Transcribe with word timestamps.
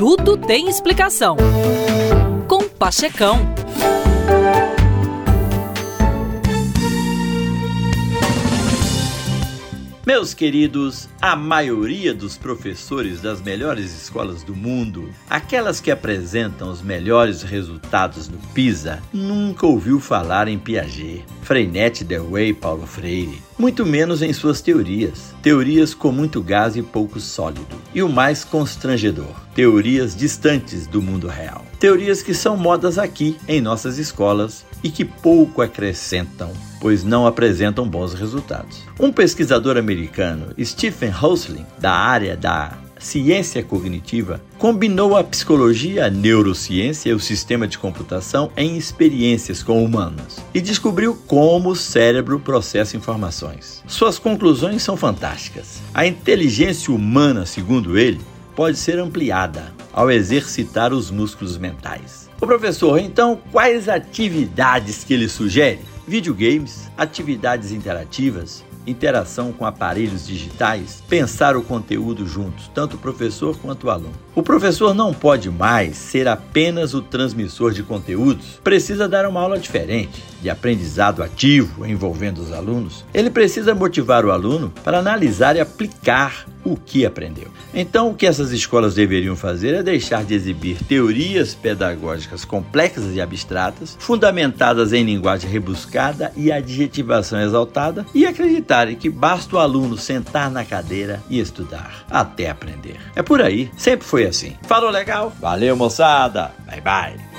Tudo 0.00 0.34
tem 0.34 0.66
explicação. 0.66 1.36
Com 2.48 2.66
Pachecão. 2.66 3.36
Meus 10.06 10.32
queridos, 10.32 11.06
a 11.20 11.36
maioria 11.36 12.14
dos 12.14 12.38
professores 12.38 13.20
das 13.20 13.42
melhores 13.42 13.94
escolas 13.94 14.42
do 14.42 14.56
mundo, 14.56 15.10
aquelas 15.28 15.80
que 15.80 15.90
apresentam 15.90 16.70
os 16.70 16.80
melhores 16.80 17.42
resultados 17.42 18.26
no 18.26 18.38
PISA, 18.54 19.02
nunca 19.12 19.66
ouviu 19.66 20.00
falar 20.00 20.48
em 20.48 20.58
Piaget, 20.58 21.26
Freinet, 21.50 22.04
Dewey 22.04 22.50
e 22.50 22.54
Paulo 22.54 22.86
Freire, 22.86 23.42
muito 23.58 23.84
menos 23.84 24.22
em 24.22 24.32
suas 24.32 24.60
teorias, 24.60 25.34
teorias 25.42 25.92
com 25.92 26.12
muito 26.12 26.40
gás 26.40 26.76
e 26.76 26.82
pouco 26.82 27.18
sólido. 27.18 27.66
E 27.92 28.04
o 28.04 28.08
mais 28.08 28.44
constrangedor, 28.44 29.34
teorias 29.52 30.14
distantes 30.14 30.86
do 30.86 31.02
mundo 31.02 31.26
real. 31.26 31.66
Teorias 31.80 32.22
que 32.22 32.34
são 32.34 32.56
modas 32.56 32.98
aqui 32.98 33.36
em 33.48 33.60
nossas 33.60 33.98
escolas 33.98 34.64
e 34.80 34.92
que 34.92 35.04
pouco 35.04 35.60
acrescentam 35.60 36.52
pois 36.80 37.04
não 37.04 37.26
apresentam 37.26 37.86
bons 37.86 38.14
resultados. 38.14 38.82
Um 38.98 39.12
pesquisador 39.12 39.76
americano, 39.76 40.54
Stephen 40.64 41.12
Hosling, 41.14 41.66
da 41.78 41.92
área 41.92 42.34
da 42.36 42.78
ciência 43.00 43.62
cognitiva, 43.64 44.40
combinou 44.58 45.16
a 45.16 45.24
psicologia, 45.24 46.06
a 46.06 46.10
neurociência 46.10 47.10
e 47.10 47.12
o 47.12 47.18
sistema 47.18 47.66
de 47.66 47.78
computação 47.78 48.52
em 48.56 48.76
experiências 48.76 49.62
com 49.62 49.84
humanos 49.84 50.38
e 50.54 50.60
descobriu 50.60 51.16
como 51.26 51.70
o 51.70 51.76
cérebro 51.76 52.38
processa 52.38 52.96
informações. 52.96 53.82
Suas 53.88 54.18
conclusões 54.18 54.82
são 54.82 54.96
fantásticas. 54.96 55.80
A 55.92 56.06
inteligência 56.06 56.94
humana, 56.94 57.44
segundo 57.46 57.98
ele, 57.98 58.20
pode 58.54 58.76
ser 58.76 58.98
ampliada 58.98 59.74
ao 59.92 60.10
exercitar 60.10 60.92
os 60.92 61.10
músculos 61.10 61.56
mentais. 61.58 62.30
O 62.40 62.46
professor, 62.46 62.98
então, 62.98 63.40
quais 63.50 63.88
atividades 63.88 65.02
que 65.02 65.14
ele 65.14 65.28
sugere? 65.28 65.80
videogames, 66.10 66.90
atividades 66.98 67.70
interativas, 67.70 68.64
interação 68.90 69.52
com 69.52 69.64
aparelhos 69.64 70.26
digitais, 70.26 71.02
pensar 71.08 71.56
o 71.56 71.62
conteúdo 71.62 72.26
juntos, 72.26 72.70
tanto 72.74 72.96
o 72.96 72.98
professor 72.98 73.56
quanto 73.56 73.86
o 73.86 73.90
aluno. 73.90 74.12
O 74.34 74.42
professor 74.42 74.94
não 74.94 75.14
pode 75.14 75.50
mais 75.50 75.96
ser 75.96 76.28
apenas 76.28 76.94
o 76.94 77.02
transmissor 77.02 77.72
de 77.72 77.82
conteúdos, 77.82 78.60
precisa 78.62 79.08
dar 79.08 79.26
uma 79.26 79.40
aula 79.40 79.58
diferente, 79.58 80.22
de 80.40 80.50
aprendizado 80.50 81.22
ativo 81.22 81.86
envolvendo 81.86 82.38
os 82.38 82.52
alunos. 82.52 83.04
Ele 83.12 83.30
precisa 83.30 83.74
motivar 83.74 84.24
o 84.24 84.30
aluno 84.30 84.72
para 84.82 84.98
analisar 84.98 85.56
e 85.56 85.60
aplicar 85.60 86.46
o 86.64 86.76
que 86.76 87.06
aprendeu. 87.06 87.48
Então, 87.72 88.10
o 88.10 88.14
que 88.14 88.26
essas 88.26 88.52
escolas 88.52 88.94
deveriam 88.94 89.36
fazer 89.36 89.74
é 89.74 89.82
deixar 89.82 90.24
de 90.24 90.34
exibir 90.34 90.82
teorias 90.84 91.54
pedagógicas 91.54 92.44
complexas 92.44 93.14
e 93.14 93.20
abstratas, 93.20 93.96
fundamentadas 93.98 94.92
em 94.92 95.04
linguagem 95.04 95.50
rebuscada 95.50 96.32
e 96.36 96.50
adjetivação 96.50 97.40
exaltada, 97.40 98.04
e 98.14 98.26
acreditarem 98.26 98.96
que 98.96 99.08
basta 99.08 99.56
o 99.56 99.58
aluno 99.58 99.96
sentar 99.96 100.50
na 100.50 100.64
cadeira 100.64 101.22
e 101.28 101.40
estudar 101.40 102.04
até 102.10 102.50
aprender. 102.50 102.96
É 103.14 103.22
por 103.22 103.40
aí, 103.40 103.70
sempre 103.76 104.06
foi 104.06 104.26
assim. 104.26 104.56
Falou 104.62 104.90
legal? 104.90 105.32
Valeu, 105.40 105.76
moçada! 105.76 106.52
Bye 106.66 106.80
bye! 106.80 107.29